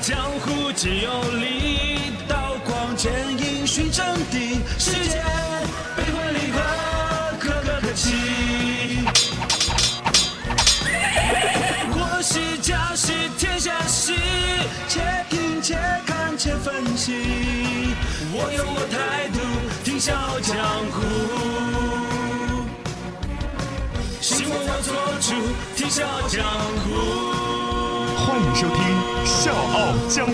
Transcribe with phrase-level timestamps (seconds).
[0.00, 5.22] 江湖皆有理，刀光剑影寻真谛，世间
[5.96, 6.60] 悲欢离合，
[7.40, 8.14] 可歌可泣。
[11.90, 14.12] 我是家是天下事，
[14.88, 15.76] 且听且
[16.06, 17.12] 看且分析。
[18.32, 19.40] 我有我态度，
[19.84, 20.56] 听笑江
[20.92, 20.96] 湖。
[24.20, 25.34] 希望我做主，
[25.76, 26.44] 听笑江
[26.84, 26.86] 湖。
[28.24, 28.76] 欢迎收听
[29.38, 30.32] 《笑傲江湖》。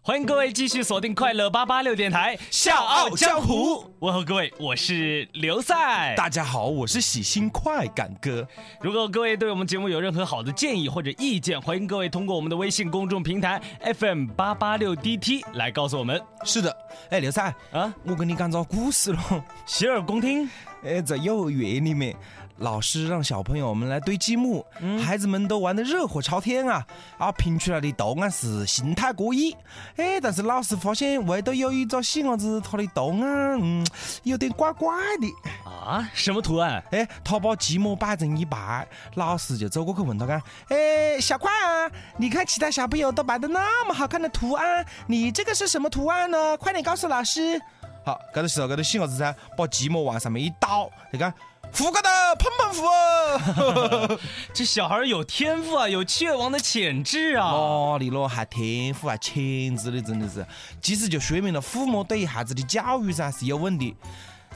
[0.00, 3.76] 欢迎各位继续锁定快乐八八六电台《笑傲江湖》。
[4.00, 6.16] 问候各位，我是刘赛。
[6.16, 8.44] 大家好，我是喜新快感哥。
[8.80, 13.62] 如果各位对我们节目有任何好的建议或者意见，欢迎各位通过我们的微信公众平台
[13.96, 16.20] FM 八八六 DT 来告诉我们。
[16.42, 16.76] 是的，
[17.10, 20.50] 哎，刘赛啊，我跟你讲个故事咯，洗耳恭听。
[20.84, 22.16] 哎，在幼儿园里面。
[22.58, 24.64] 老师让小朋友们来堆积木，
[25.04, 26.86] 孩子们都玩得热火朝天啊！
[27.18, 29.56] 啊，拼出来的答案是形态各异。
[29.96, 33.84] 哎，但是老师发现唯独有一个细伢子，他的答案嗯
[34.22, 35.26] 有点怪怪的。
[35.68, 36.82] 啊，什么图案？
[36.92, 46.56] 哎，他把积木摆成一排，老师就走过去问他讲：“哎，小块啊，你看其他小朋友都摆的那么好看的图案，你这个是什么图案呢？
[46.58, 47.60] 快点告诉老师。”
[48.04, 51.32] 好，这个时候，这个细伢子噻，把积木往上面一倒，你看。
[51.72, 54.18] 富个的喷喷富哦！
[54.52, 57.50] 这小孩有天赋啊，有雀王的潜质啊！
[57.50, 60.46] 哪里咯，还天赋啊潜质的，真的是。
[60.82, 63.96] 其实就说明了父母对孩子的教育噻是有问题，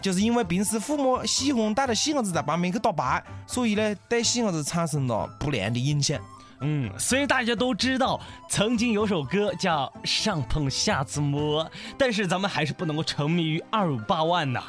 [0.02, 6.20] 就是因为平时父母喜欢带着细伢子在旁边去打牌，所以呢，对细伢子产生了不良的影响。
[6.60, 11.64] 嗯，虽然大家都知道曾经有首歌叫《上碰下次摸》，
[11.96, 14.62] 但是咱们还是不能够沉迷于二五八万呐。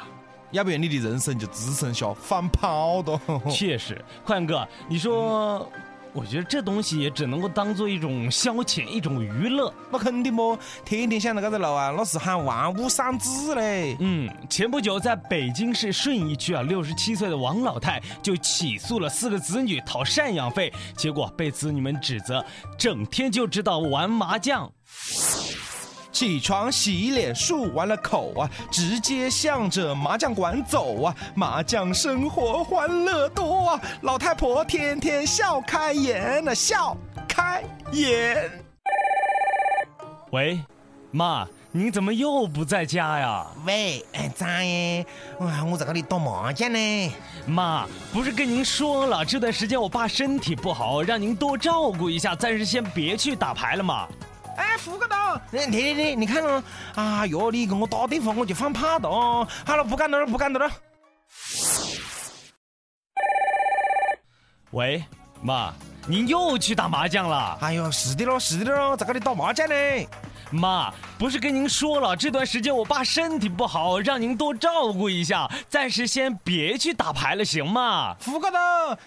[0.50, 3.20] 要不然你的人生就只剩下放炮的。
[3.50, 5.70] 确实，宽哥，你说，
[6.14, 9.72] 我觉得这东西也只能够当做一种消遣，一种娱乐。
[9.90, 13.96] 那肯定不，天天想到这个路啊，那是喊玩物丧志嘞。
[14.00, 22.44] 嗯，前不久在北京市顺义区啊，六十七岁的王老太就起诉了四个子女讨赡养费，结果被子女们指责
[22.76, 24.72] 整天就知道玩麻将。
[26.18, 31.14] 起床洗脸漱完了口啊，直接向着麻将馆走啊！
[31.32, 33.80] 麻将生活欢乐多啊！
[34.00, 36.96] 老太婆天天笑开颜啊，笑
[37.28, 37.62] 开
[37.92, 38.50] 颜。
[40.32, 40.60] 喂，
[41.12, 43.46] 妈，你怎么又不在家呀？
[43.64, 45.06] 喂，哎，在耶！
[45.38, 47.12] 哇，我在这里打麻将呢。
[47.46, 54.08] 妈，不是跟您说了，这段时间我爸身体不好，让您多照顾一下，暂时先别去打牌了嘛。
[54.58, 56.62] 哎，胡个到，你你你，你看看？
[56.96, 59.46] 哎哟，你给我打电话，我就放炮的哦。
[59.64, 60.68] 好了，不干了，不干了。
[64.72, 65.04] 喂，
[65.40, 65.72] 妈，
[66.08, 67.56] 您又去打麻将了？
[67.60, 69.74] 哎呦，是的喽，是的喽，在这里打麻将呢。
[70.50, 78.16] 妈，不是跟您说了，这段时间我爸身体不好，让您多照顾一下，暂时先别去打牌了，行吗？
[78.24, 78.58] 胡哥的，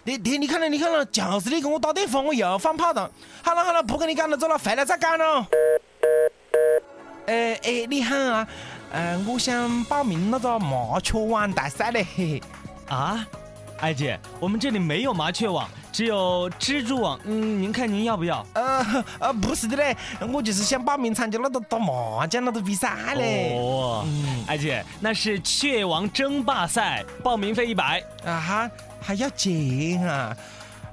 [0.04, 3.10] 你你你看了你看了，就是你给我打电话，我又放炮的。
[3.42, 5.48] 好了好了，不跟你讲了，走了，回来再讲了。
[7.28, 8.48] 哎哎，你好啊，
[8.92, 12.42] 嗯，我想报名那个麻雀网大赛嘞。
[12.88, 13.26] 啊，
[13.80, 15.70] 艾姐，我们这里没有麻雀网。
[15.92, 18.46] 只有蜘蛛网，嗯，您看您要不要？
[18.54, 19.96] 呃呃，不是的嘞，
[20.32, 23.58] 我就是想报名参加那个打麻将那个比赛嘞。
[23.60, 24.06] 哦，
[24.48, 28.02] 艾姐，那是雀王争霸赛，报名费一百。
[28.24, 30.36] 啊哈，还要钱啊？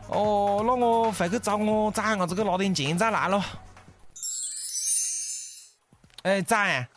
[0.09, 3.45] 哦，那我回去找我崽伢子去拿点钱再来咯。
[6.23, 6.89] 哎，崽，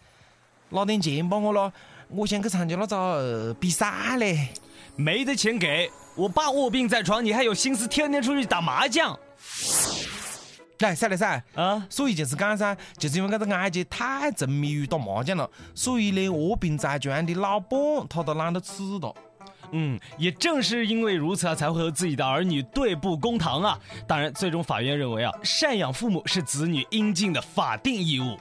[0.70, 1.72] 拿点钱帮我咯，
[2.08, 4.50] 我想去参加那个比赛嘞。
[4.96, 5.92] 没得钱给。
[6.16, 9.18] 我爸卧病在床，你还有心思天天出去打麻将？
[10.80, 11.86] 来，赛来赛啊！
[11.90, 19.16] 所以就是讲噻，就是因为这个阿姐太沉迷于打麻将了，所以连卧病在床的老伴他都懒得吃了。
[19.74, 23.80] 嗯，也正是因为如此啊，才会和自己的儿女对簿公堂啊。
[24.08, 28.38] 当然，最终法院认为啊，赡养父母是子女应尽的法定义务，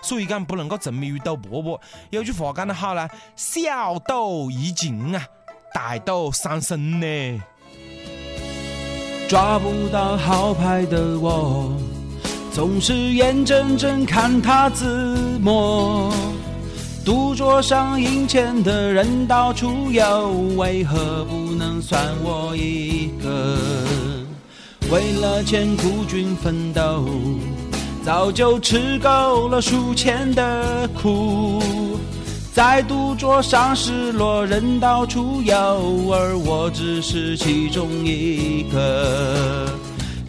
[0.00, 1.78] 所以讲不能够沉迷于赌博不？
[2.08, 5.24] 有句话讲得好啦，小赌怡情啊。
[5.74, 7.42] 大都伤身呢。
[9.28, 11.72] 抓不到好牌的我，
[12.52, 16.12] 总是眼睁睁看他自没。
[17.04, 23.58] 赌桌上赢钱的人到处有，为何不能算我一个？
[24.90, 27.08] 为了钱孤军奋斗，
[28.04, 31.91] 早就吃够了输钱的苦。
[32.64, 35.52] 在赌桌上失落，人到处有，
[36.12, 39.66] 而我只是其中一个。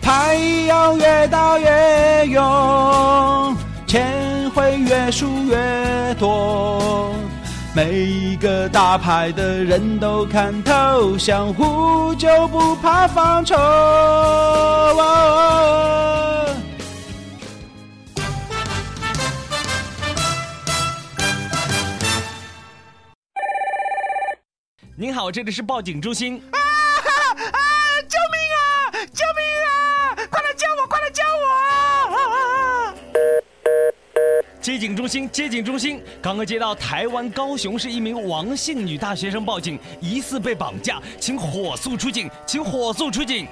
[0.02, 0.36] 牌牌
[0.68, 7.14] 要越大越勇，钱会越数越多。
[7.76, 13.56] 每一个打牌的人都看透，相互就不怕放丑。
[25.04, 26.42] 您好，这里是报警中心。
[26.50, 27.60] 啊啊！
[28.08, 28.64] 救命啊！
[29.12, 30.16] 救命啊！
[30.32, 30.88] 快来救我！
[30.88, 31.46] 快来救我！
[32.16, 32.96] 啊
[34.62, 43.46] 接警中心，接警中心，刚刚接到台湾高雄市一名王姓女大学生报警，疑似被绑架，请火速出警，请火速出警。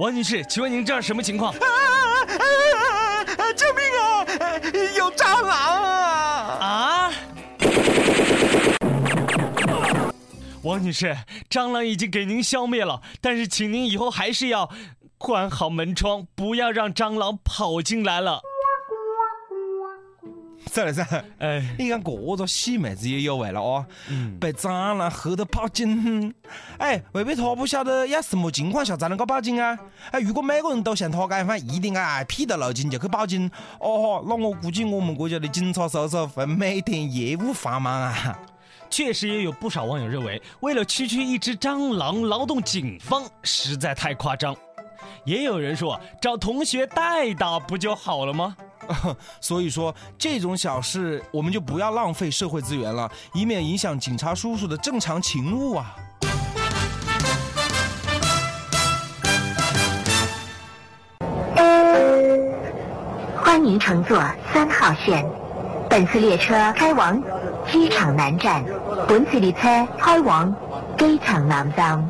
[0.00, 1.54] 王女士，请问您这是什么情况？
[1.54, 1.83] 啊啊！
[10.64, 11.14] 王女士，
[11.50, 14.70] 蟑螂已经给您消灭了，但是请您以后还是要
[15.18, 18.40] 关好门窗，不要让蟑螂跑进来了。
[20.72, 21.06] 再来噻，
[21.38, 23.84] 哎，你看这个细妹子也有味了哦，
[24.40, 26.34] 被蟑螂吓得报警。
[26.78, 29.78] 哎，未必他不晓得要什么情况下才能够报警啊？
[30.12, 38.36] 哎，如果每个人都像他这样，一定挨屁都漏警就去报警，哦，那我估计我们国家的警察叔叔会每天业务繁忙啊。
[38.94, 44.54] 确实也有不少网友认为，为了区区一只蟑螂劳动警方实在太夸张。
[45.24, 48.56] 也有人说，找同学代打不就好了吗？
[49.42, 55.96] 所以说，这种小事我们就不要浪费社会资源了，以免影响警察叔叔的正常勤务啊。
[63.34, 65.26] 欢迎乘坐三号线，
[65.90, 67.20] 本次列车开往
[67.71, 68.63] 机场南站，
[69.07, 70.53] 本次列车开往
[70.97, 72.03] 机场南站。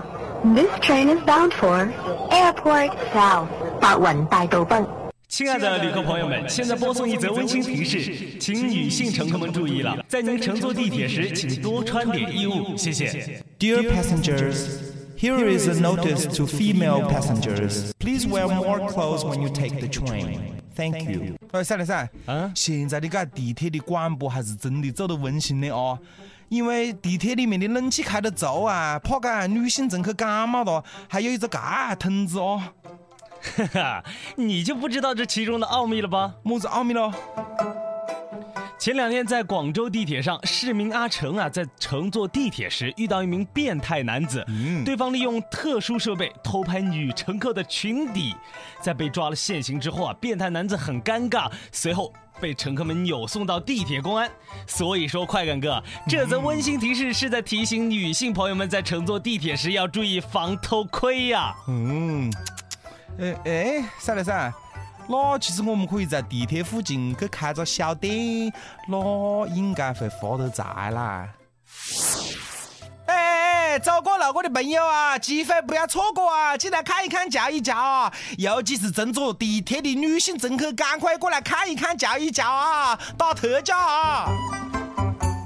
[0.44, 1.90] This train is bound for
[2.30, 3.48] Airport South，
[3.82, 4.78] 白云大道北。
[5.28, 13.44] 亲爱的旅客朋友们，现在播送一则温馨提示，请女性乘客们注意了，在您乘坐地铁时，请多穿点衣物，谢谢。
[13.60, 14.80] Dear passengers,
[15.20, 17.92] here is a notice to female passengers.
[18.00, 20.40] Please wear more clothes when you take the train.
[20.75, 21.37] Thank you.
[21.53, 25.99] 哎，赛了赛，嗯现在的个地铁的广播还是真的做得温馨的哦。
[26.49, 32.63] 因为地铁里面的冷气开得足啊，怕个女性乘客感冒了，还有一个噶通知哦。
[33.57, 34.05] 哈哈，
[34.37, 36.35] 你就不知道这其中的奥秘了吧？
[36.43, 37.13] 么子奥秘咯？
[38.85, 44.45] 前两天在广州地铁上，市民阿成啊，在乘坐地铁时遇到一名变态男子，
[44.85, 48.37] 对方利用特殊设备偷拍女乘客的裙底，
[48.83, 54.31] 在被抓了现行之后啊，变态男子很尴尬，随后被乘客们扭送到地铁公安。
[54.67, 62.31] 所以说，快感哥，这则温馨提示是在提醒女性朋友们在乘坐地铁时要注意防偷窥呀、嗯，
[63.19, 64.53] 哎哎，赛了噻。
[65.07, 68.53] 那其实我们可以在地铁附近去开个小店，
[68.89, 71.29] 那应该会发得财啦。
[73.07, 76.57] 哎，走过路过的朋友啊，机会不要错过啊！
[76.57, 78.11] 进来看一看，瞧一瞧啊！
[78.39, 82.99] 尤其是乘坐地铁的女性乘客，赶快过来看一看，瞧一瞧啊！
[83.19, 84.29] 打特价啊！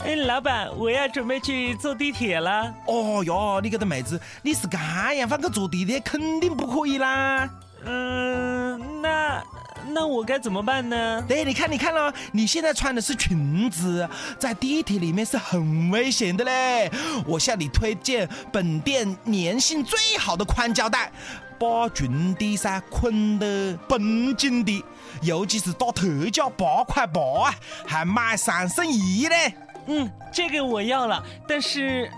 [0.04, 2.72] 哎，老板，我要准备去坐地铁了。
[2.86, 4.78] 哦哟，你这个妹子，你是这
[5.14, 7.48] 样放去坐地铁，肯定不可以啦！
[7.84, 9.42] 嗯，那
[9.90, 11.24] 那我该怎么办呢？
[11.26, 14.08] 对，你看，你看了，你现在穿的是裙子，
[14.38, 16.90] 在地铁里面是很危险的嘞。
[17.26, 21.10] 我向你推荐本店粘性最好的宽胶带，
[21.58, 24.84] 把裙底噻捆得绷紧的，
[25.22, 27.54] 尤其是打特价八块八啊，
[27.86, 29.54] 还买三送一嘞。
[29.86, 32.10] 嗯，这个我要了，但是，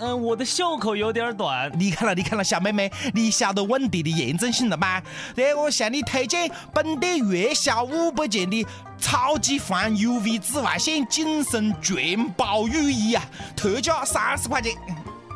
[0.00, 1.70] 嗯、我的袖口有点短。
[1.78, 5.02] 你看了，你看了，小妹妹，你晓得问题的严重性了吧？
[5.36, 8.66] 来，我向你推荐本店月销五百件的
[8.98, 13.22] 超级防 UV 紫外线紧身全包雨衣啊，
[13.54, 14.74] 特价三十块钱。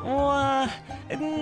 [0.04, 0.68] 哇，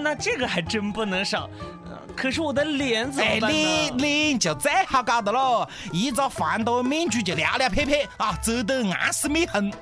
[0.03, 1.49] 那这个还真不能少。
[1.89, 3.97] 呃可是我的脸怎么办脸呢？
[3.97, 9.73] 脸就最好搞的喽，一个防毒面具就亮亮撇撇啊，遮得暗死灭痕。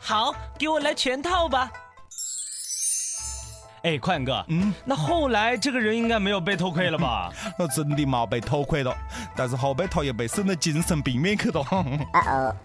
[0.00, 1.70] 好，给我来全套吧。
[3.82, 7.32] 哎，快点哥，嗯，那后来这个人应该没有被偷窥了吧？
[7.58, 8.94] 那真的冇被偷窥了，
[9.34, 11.64] 但是后背他也被送到精神病院去了。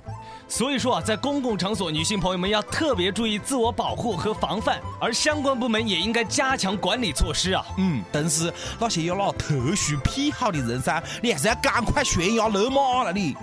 [0.47, 7.65] 所以说啊，在公共场所，女性朋友们要特别注意自我保护和防范，而相关部门也应该加强管理措施啊。
[7.77, 13.35] 嗯，但是那些有那特殊癖好的人噻，你还是要赶快悬崖勒马了你。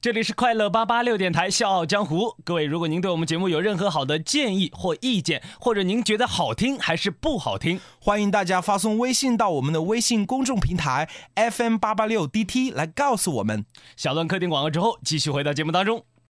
[0.00, 2.20] 这里是快乐八八六电台《笑傲江湖》。
[2.42, 13.66] 各位，如果您对我们节目有任何好的建议或意见，或者您觉得好听还是不好听，欢迎大家发送微信到我们的微信公众平台 FM 八八六 DT 来告诉我们。
[13.94, 16.02] 小段客厅广告之后，继续回到节目当中。